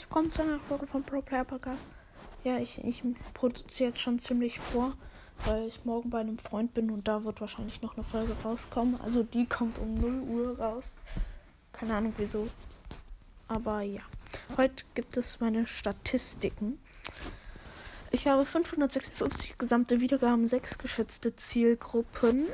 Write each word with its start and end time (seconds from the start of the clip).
willkommen 0.00 0.32
zu 0.32 0.42
einer 0.42 0.58
Folge 0.58 0.88
von 0.88 1.04
Pro 1.04 1.22
Player 1.22 1.44
Podcast. 1.44 1.86
Ja, 2.42 2.58
ich, 2.58 2.82
ich 2.82 3.04
produziere 3.32 3.90
jetzt 3.90 4.00
schon 4.00 4.18
ziemlich 4.18 4.58
vor, 4.58 4.94
weil 5.44 5.68
ich 5.68 5.84
morgen 5.84 6.10
bei 6.10 6.18
einem 6.18 6.36
Freund 6.36 6.74
bin 6.74 6.90
und 6.90 7.06
da 7.06 7.22
wird 7.22 7.40
wahrscheinlich 7.40 7.80
noch 7.80 7.94
eine 7.94 8.02
Folge 8.02 8.34
rauskommen. 8.44 9.00
Also 9.00 9.22
die 9.22 9.46
kommt 9.46 9.78
um 9.78 9.94
0 9.94 10.20
Uhr 10.22 10.58
raus. 10.58 10.94
Keine 11.72 11.94
Ahnung 11.94 12.12
wieso. 12.16 12.48
Aber 13.46 13.82
ja. 13.82 14.00
Heute 14.56 14.84
gibt 14.94 15.16
es 15.16 15.38
meine 15.38 15.64
Statistiken. 15.66 16.80
Ich 18.10 18.26
habe 18.26 18.44
556 18.44 19.58
gesamte 19.58 20.00
Wiedergaben, 20.00 20.44
6 20.44 20.78
geschätzte 20.78 21.36
Zielgruppen. 21.36 22.46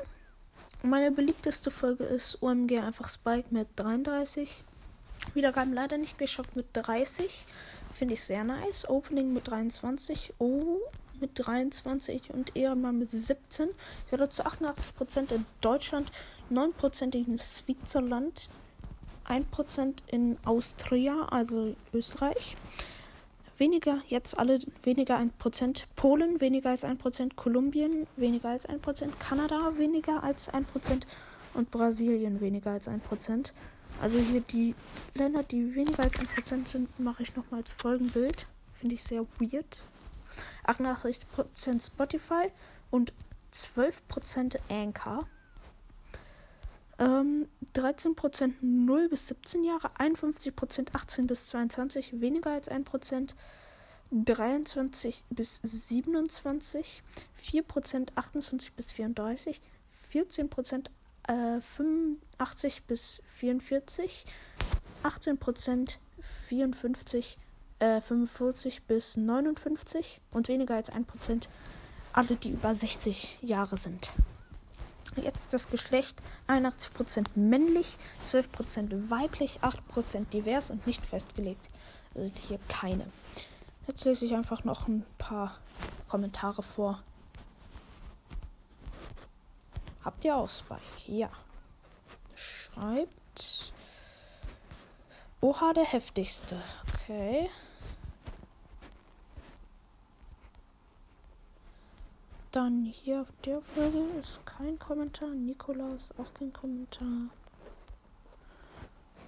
Meine 0.83 1.11
beliebteste 1.11 1.71
Folge 1.71 2.05
ist 2.05 2.43
OMG 2.43 2.81
einfach 2.81 3.09
Spike 3.09 3.49
mit 3.51 3.69
33. 3.77 4.65
Wiedergaben 5.35 5.73
leider 5.73 5.99
nicht 5.99 6.19
geschafft 6.19 6.57
mit 6.57 6.67
30. 6.73 7.47
Finde 7.93 8.15
ich 8.15 8.23
sehr 8.23 8.45
nice. 8.45 8.89
Opening 8.89 9.33
mit 9.33 9.49
23. 9.49 10.35
Oh, 10.39 10.79
mit 11.21 11.33
23 11.35 12.31
und 12.33 12.57
Ehrenmann 12.57 12.99
mit 12.99 13.11
17. 13.11 13.69
Ich 14.07 14.13
werde 14.13 14.29
zu 14.29 14.45
88% 14.45 15.33
in 15.33 15.47
Deutschland, 15.61 16.11
9% 16.51 17.15
in 17.15 17.39
Switzerland, 17.39 18.49
1% 19.27 19.95
in 20.09 20.39
Austria, 20.45 21.27
also 21.31 21.77
Österreich. 21.93 22.57
Weniger, 23.59 24.01
jetzt 24.07 24.39
alle 24.39 24.59
weniger 24.83 25.19
1%. 25.19 25.85
Polen 25.95 26.41
weniger 26.41 26.71
als 26.71 26.85
1%. 26.85 27.35
Kolumbien 27.37 28.07
weniger 28.17 28.49
als 28.49 28.67
1%. 28.67 29.11
Kanada 29.19 29.77
weniger 29.77 30.23
als 30.23 30.51
1%. 30.51 31.03
Und 31.53 31.71
Brasilien 31.71 32.41
weniger 32.41 32.71
als 32.71 32.89
1%. 32.89 33.53
Also 34.01 34.19
hier 34.19 34.41
die 34.41 34.75
Länder, 35.15 35.43
die 35.43 35.75
weniger 35.75 36.03
als 36.03 36.17
1% 36.17 36.67
sind, 36.67 36.99
mache 36.99 37.23
ich 37.23 37.37
nochmal 37.37 37.61
als 37.61 37.73
Folgenbild. 37.73 38.47
Finde 38.73 38.95
ich 38.95 39.03
sehr 39.05 39.27
weird. 39.39 39.85
88% 40.67 41.87
Spotify 41.87 42.51
und 42.91 43.13
12% 43.53 44.59
Anchor. 44.71 45.29
Ähm, 46.99 47.49
13% 47.75 48.55
0 48.61 49.09
bis 49.09 49.29
17 49.29 49.65
Jahre, 49.65 49.91
51% 49.99 50.95
18 50.95 51.27
bis 51.27 51.47
22, 51.49 52.21
weniger 52.21 52.53
als 52.53 52.71
1%, 52.71 53.35
23 54.13 55.25
bis 55.31 55.61
27, 55.63 57.03
4% 57.43 58.09
28 58.17 58.73
bis 58.75 58.93
34, 58.93 59.61
14% 60.13 60.87
äh, 61.31 61.61
85 61.61 62.85
bis 62.85 63.23
44, 63.37 64.25
18% 65.05 65.97
54, 66.49 67.39
äh, 67.79 68.01
45 68.01 68.83
bis 68.83 69.17
59 69.17 70.21
und 70.33 70.49
weniger 70.49 70.75
als 70.75 70.91
1% 70.93 71.49
alle, 72.13 72.37
die 72.37 72.51
über 72.51 72.75
60 72.75 73.39
Jahre 73.41 73.77
sind. 73.77 74.13
Jetzt 75.17 75.53
das 75.53 75.71
Geschlecht 75.71 76.21
81% 76.47 77.27
männlich, 77.35 77.99
12% 78.25 79.11
weiblich, 79.11 79.61
8% 79.63 80.31
divers 80.33 80.71
und 80.71 80.87
nicht 80.87 81.05
festgelegt. 81.05 81.69
Also 82.15 82.31
hier 82.49 82.59
keine. 82.69 83.07
Jetzt 83.87 84.05
lese 84.05 84.25
ich 84.25 84.35
einfach 84.35 84.65
noch 84.65 84.89
ein 84.89 85.05
paar 85.19 85.59
Kommentare 86.09 86.63
vor. 86.63 87.03
Habt 90.05 90.25
ihr 90.25 90.35
auch 90.35 90.49
Spike? 90.49 90.81
Ja. 91.07 91.31
Schreibt. 92.35 93.73
Oha, 95.41 95.73
der 95.73 95.85
heftigste. 95.85 96.61
Okay. 96.89 97.51
Dann 102.53 102.85
hier 102.85 103.23
auf 103.23 103.33
der 103.45 103.61
Folge 103.63 103.99
ist 104.19 104.45
kein 104.45 104.79
Kommentar. 104.79 105.29
Nikolaus 105.29 106.13
auch 106.19 106.35
kein 106.35 106.53
Kommentar. 106.53 107.31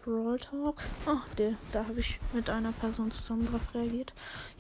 Brawl 0.03 0.39
Talk. 0.39 0.83
Ah, 1.07 1.23
der, 1.39 1.55
da 1.71 1.87
habe 1.87 2.01
ich 2.01 2.19
mit 2.33 2.51
einer 2.51 2.73
Person 2.73 3.11
zusammen 3.13 3.47
drauf 3.47 3.61
reagiert. 3.73 4.13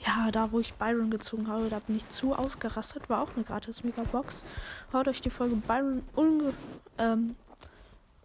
Ja, 0.07 0.31
da 0.31 0.53
wo 0.53 0.61
ich 0.61 0.75
Byron 0.75 1.11
gezogen 1.11 1.49
habe, 1.49 1.69
da 1.69 1.81
bin 1.81 1.97
ich 1.97 2.09
zu 2.09 2.35
ausgerastet. 2.35 3.11
War 3.11 3.23
auch 3.23 3.35
eine 3.35 3.45
gratis 3.45 3.83
Megabox. 3.83 4.45
Hört 4.93 5.09
euch 5.09 5.21
die 5.21 5.31
Folge 5.31 5.57
Byron 5.57 6.05
unge 6.15 6.55
ähm, 6.99 7.35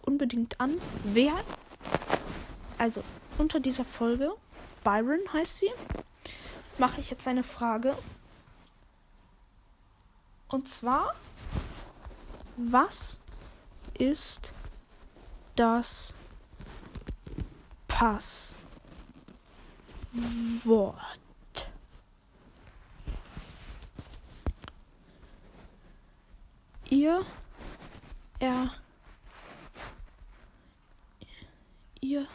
unbedingt 0.04 0.62
an. 0.62 0.76
Wer, 1.04 1.34
also 2.78 3.04
unter 3.40 3.60
dieser 3.60 3.86
Folge, 3.86 4.32
Byron 4.84 5.22
heißt 5.34 5.58
sie, 5.58 5.72
mache 6.78 7.02
ich 7.02 7.10
jetzt 7.10 7.28
eine 7.28 7.44
Frage. 7.44 7.98
Und 10.50 10.70
zwar, 10.70 11.16
was 12.58 13.18
ist 13.98 14.54
das 15.56 16.14
Passwort? 17.98 18.58
Ihr 26.92 27.26
er 28.40 28.72
ihr 32.00 32.28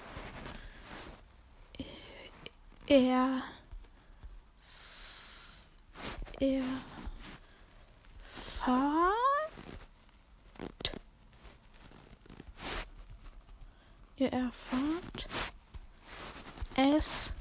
er 2.89 3.43
er 6.41 6.65
fahrt. 8.59 9.13
Ihr 14.17 14.33
erfahrt 14.33 15.52
es 16.77 17.33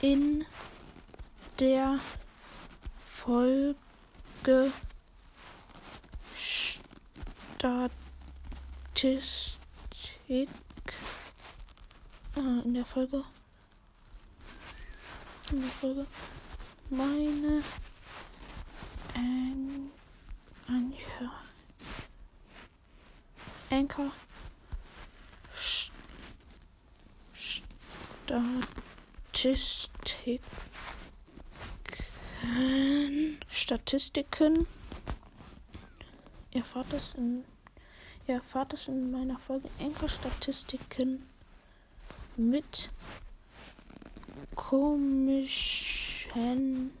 in 0.00 0.44
der 1.58 1.98
Folge 3.04 4.72
Statistik 8.94 10.48
ah, 12.36 12.62
in 12.64 12.74
der 12.74 12.84
Folge 12.84 13.24
in 15.50 15.60
der 15.60 15.70
Folge 15.70 16.06
meine 16.90 17.62
Anchor 20.66 21.32
Anchor 23.70 24.12
Statistiken 28.26 30.40
Statistiken 33.50 34.66
erfahrt 36.52 36.92
es 36.92 37.14
in 37.14 37.44
ihr 38.26 38.34
erfahrt 38.36 38.72
es 38.74 38.88
in 38.88 39.10
meiner 39.10 39.38
Folge 39.38 39.68
Anchor 39.80 40.08
Statistiken 40.08 41.26
mit 42.36 42.90
komischen 44.54 46.92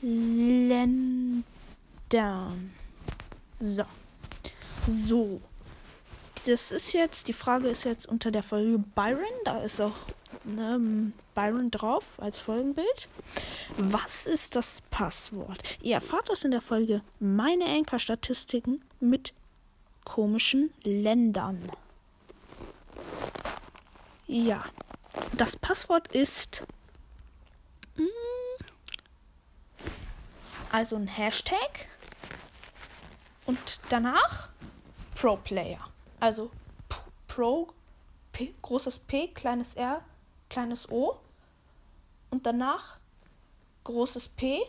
Ländern. 0.00 1.44
So. 3.58 3.84
So. 4.86 5.40
Das 6.46 6.72
ist 6.72 6.92
jetzt, 6.92 7.28
die 7.28 7.32
Frage 7.32 7.68
ist 7.68 7.84
jetzt 7.84 8.06
unter 8.06 8.30
der 8.30 8.42
Folge 8.42 8.78
Byron. 8.78 9.24
Da 9.44 9.62
ist 9.62 9.80
auch 9.80 9.96
ne, 10.44 11.12
Byron 11.34 11.70
drauf 11.70 12.04
als 12.18 12.38
Folgenbild. 12.38 13.08
Was 13.76 14.26
ist 14.26 14.56
das 14.56 14.82
Passwort? 14.90 15.62
Ihr 15.80 15.94
erfahrt 15.94 16.28
das 16.28 16.44
in 16.44 16.50
der 16.50 16.60
Folge 16.60 17.02
Meine 17.20 17.66
Anchor-Statistiken 17.66 18.82
mit 19.00 19.34
komischen 20.04 20.72
Ländern. 20.82 21.70
Ja. 24.26 24.64
Das 25.32 25.56
Passwort 25.56 26.08
ist. 26.08 26.62
Mh, 27.96 28.04
hm, 28.04 28.66
also 30.70 30.96
ein 30.96 31.08
Hashtag. 31.08 31.88
Und 33.46 33.80
danach 33.88 34.48
Pro 35.14 35.36
Player. 35.36 35.80
Also 36.20 36.50
Pro, 37.26 37.68
P, 38.32 38.54
großes 38.62 38.98
P, 39.00 39.28
kleines 39.28 39.74
R, 39.74 40.02
kleines 40.48 40.90
O. 40.90 41.18
Und 42.30 42.46
danach 42.46 42.98
großes 43.84 44.28
P. 44.28 44.62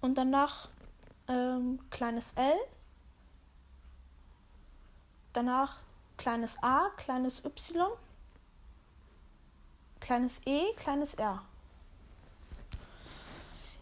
Und 0.00 0.16
danach 0.16 0.68
ähm, 1.28 1.78
kleines 1.90 2.32
L. 2.34 2.54
Danach 5.32 5.78
kleines 6.16 6.62
A, 6.62 6.90
kleines 6.96 7.44
Y. 7.44 7.86
kleines 10.00 10.40
E, 10.44 10.72
kleines 10.74 11.14
R. 11.14 11.42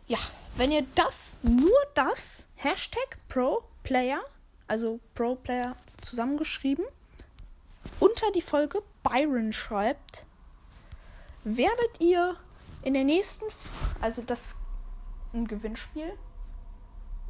Ja, 0.06 0.18
wenn 0.56 0.72
ihr 0.72 0.86
das, 0.94 1.36
nur 1.42 1.78
das, 1.94 2.48
Hashtag 2.56 3.18
ProPlayer, 3.28 4.20
also 4.66 5.00
ProPlayer 5.14 5.76
zusammengeschrieben, 6.00 6.84
unter 8.00 8.30
die 8.32 8.42
Folge 8.42 8.82
Byron 9.02 9.52
schreibt, 9.52 10.24
werdet 11.44 12.00
ihr 12.00 12.36
in 12.82 12.94
der 12.94 13.04
nächsten, 13.04 13.44
also 14.00 14.22
das 14.22 14.54
ein 15.32 15.46
Gewinnspiel, 15.46 16.16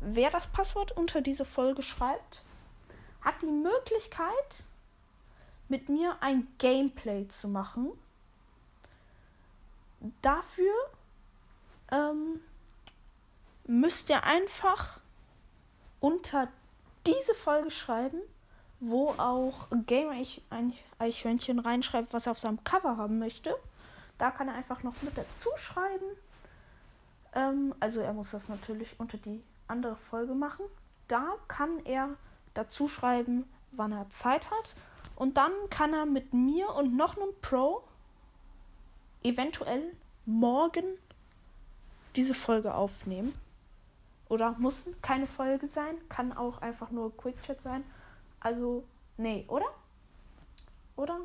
wer 0.01 0.31
das 0.31 0.47
Passwort 0.47 0.93
unter 0.93 1.21
diese 1.21 1.45
Folge 1.45 1.83
schreibt, 1.83 2.45
hat 3.21 3.41
die 3.43 3.47
Möglichkeit, 3.47 4.65
mit 5.69 5.89
mir 5.89 6.17
ein 6.21 6.49
Gameplay 6.59 7.29
zu 7.29 7.49
machen. 7.49 7.93
Dafür 10.23 10.73
ähm, 11.91 12.41
müsst 13.67 14.09
ihr 14.09 14.25
einfach 14.25 15.01
unter 16.01 16.49
diese 17.07 17.35
Folge 17.35 17.71
schreiben, 17.71 18.21
wo 18.81 19.15
auch 19.19 19.69
Gamer 19.87 20.15
Eichhörnchen 20.99 21.59
reinschreibt, 21.59 22.13
was 22.13 22.27
er 22.27 22.33
auf 22.33 22.39
seinem 22.39 22.63
Cover 22.65 22.97
haben 22.97 23.19
möchte. 23.19 23.55
Da 24.19 24.31
kann 24.31 24.49
er 24.49 24.55
einfach 24.55 24.83
noch 24.83 25.01
mit 25.03 25.17
dazu 25.17 25.51
schreiben. 25.57 26.07
Ähm, 27.35 27.75
also 27.81 28.01
er 28.01 28.13
muss 28.13 28.31
das 28.31 28.49
natürlich 28.49 28.99
unter 28.99 29.19
die 29.19 29.43
andere 29.67 29.97
Folge 29.97 30.35
machen. 30.35 30.65
Da 31.09 31.35
kann 31.47 31.85
er 31.85 32.11
dazu 32.55 32.89
schreiben, 32.89 33.49
wann 33.73 33.93
er 33.93 34.11
Zeit 34.11 34.51
hat. 34.51 34.75
Und 35.17 35.37
dann 35.37 35.53
kann 35.71 35.95
er 35.95 36.07
mit 36.07 36.33
mir 36.33 36.71
und 36.75 36.97
noch 36.97 37.17
einem 37.17 37.33
Pro 37.43 37.83
eventuell 39.23 39.83
morgen 40.27 40.85
diese 42.15 42.35
Folge 42.35 42.75
aufnehmen. 42.75 43.35
Oder 44.29 44.55
muss 44.59 44.87
keine 45.01 45.27
Folge 45.27 45.69
sein, 45.69 45.97
kann 46.09 46.33
auch 46.37 46.61
einfach 46.61 46.91
nur 46.91 47.17
Quick 47.17 47.43
Chat 47.43 47.61
sein. 47.63 47.83
Also, 48.41 48.85
nee, 49.17 49.45
oder? 49.49 49.67
Oder? 50.97 51.21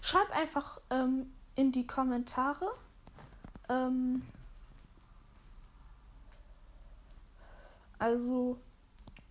Schreib 0.00 0.30
einfach 0.34 0.80
ähm, 0.90 1.32
in 1.54 1.72
die 1.72 1.86
Kommentare. 1.86 2.70
Ähm, 3.68 4.22
also, 7.98 8.58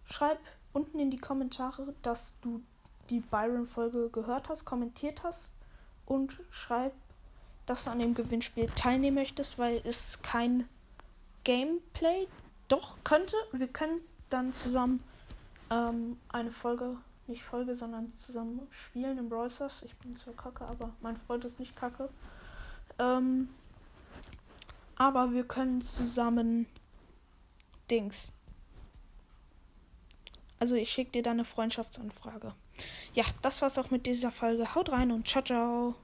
schreib 0.05 0.39
unten 0.73 0.99
in 0.99 1.09
die 1.09 1.17
Kommentare, 1.17 1.95
dass 2.01 2.33
du 2.41 2.61
die 3.09 3.21
Byron-Folge 3.21 4.09
gehört 4.09 4.50
hast, 4.50 4.65
kommentiert 4.65 5.23
hast 5.23 5.50
und 6.05 6.38
schreib, 6.51 6.93
dass 7.65 7.85
du 7.85 7.91
an 7.91 8.00
dem 8.00 8.13
Gewinnspiel 8.13 8.67
teilnehmen 8.75 9.15
möchtest, 9.15 9.57
weil 9.57 9.81
es 9.83 10.21
kein 10.21 10.67
Gameplay 11.43 12.27
doch 12.67 12.97
könnte. 13.03 13.35
Wir 13.51 13.67
können 13.67 14.01
dann 14.29 14.53
zusammen 14.53 15.03
ähm, 15.69 16.17
eine 16.29 16.51
Folge, 16.51 16.97
nicht 17.27 17.43
Folge, 17.43 17.75
sondern 17.75 18.13
zusammen 18.17 18.67
spielen 18.71 19.17
im 19.17 19.29
Brawl 19.29 19.49
Stars. 19.49 19.81
Ich 19.83 19.95
bin 19.97 20.15
zwar 20.17 20.33
kacke, 20.33 20.65
aber 20.65 20.91
mein 21.01 21.17
Freund 21.17 21.45
ist 21.45 21.59
nicht 21.59 21.75
kacke. 21.75 22.09
Ähm, 22.99 23.49
aber 24.95 25.31
wir 25.31 25.43
können 25.43 25.81
zusammen 25.81 26.67
Dings. 27.89 28.31
Also 30.59 30.75
ich 30.75 30.89
schicke 30.89 31.11
dir 31.11 31.23
dann 31.23 31.33
eine 31.33 31.45
Freundschaftsanfrage. 31.45 32.53
Ja, 33.13 33.25
das 33.41 33.61
war's 33.61 33.77
auch 33.77 33.91
mit 33.91 34.05
dieser 34.05 34.31
Folge. 34.31 34.73
Haut 34.73 34.91
rein 34.91 35.11
und 35.11 35.27
ciao, 35.27 35.43
ciao. 35.43 35.95